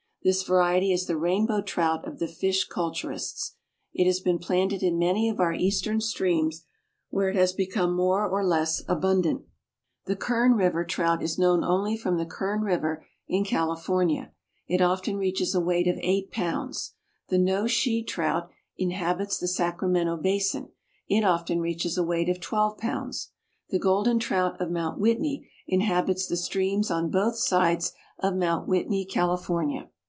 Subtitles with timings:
[0.23, 3.55] This variety is the Rainbow Trout of the fish culturists.
[3.91, 6.63] It has been planted in many of our eastern streams,
[7.09, 9.41] where it has become more or less abundant.
[10.05, 14.31] The Kern River Trout is known only from the Kern River in California.
[14.67, 16.93] It often reaches a weight of eight pounds.
[17.29, 18.47] The No Shee Trout
[18.77, 20.69] inhabits the Sacramento basin;
[21.07, 23.31] it often reaches a weight of twelve pounds.
[23.71, 29.03] The Golden Trout of Mount Whitney inhabits the streams on both sides of Mount Whitney,
[29.03, 29.89] California.